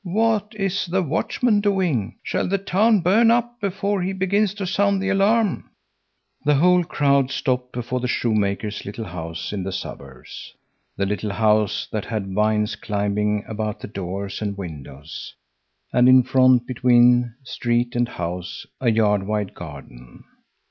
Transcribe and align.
What 0.03 0.55
is 0.55 0.87
the 0.87 1.03
watchman 1.03 1.61
doing? 1.61 2.15
Shall 2.23 2.47
the 2.47 2.57
town 2.57 3.01
burn 3.01 3.29
up 3.29 3.59
before 3.61 4.01
he 4.01 4.13
begins 4.13 4.55
to 4.55 4.65
sound 4.65 4.99
the 4.99 5.09
alarm?" 5.09 5.69
The 6.43 6.55
whole 6.55 6.83
crowd 6.83 7.29
stopped 7.29 7.71
before 7.71 7.99
the 7.99 8.07
shoemaker's 8.07 8.83
little 8.83 9.05
house 9.05 9.53
in 9.53 9.61
the 9.61 9.71
suburbs, 9.71 10.55
the 10.97 11.05
little 11.05 11.33
house 11.33 11.87
that 11.91 12.05
had 12.05 12.33
vines 12.33 12.75
climbing 12.75 13.43
about 13.47 13.79
the 13.81 13.87
doors 13.87 14.41
and 14.41 14.57
windows, 14.57 15.35
and 15.93 16.09
in 16.09 16.23
front, 16.23 16.65
between 16.65 17.35
street 17.43 17.95
and 17.95 18.09
house, 18.09 18.65
a 18.79 18.89
yard 18.89 19.27
wide 19.27 19.53
garden. 19.53 20.23